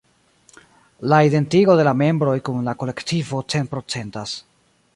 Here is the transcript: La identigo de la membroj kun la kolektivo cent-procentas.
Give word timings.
La 1.11 1.19
identigo 1.27 1.75
de 1.81 1.85
la 1.87 1.93
membroj 1.99 2.35
kun 2.49 2.65
la 2.69 2.75
kolektivo 2.85 3.43
cent-procentas. 3.55 4.35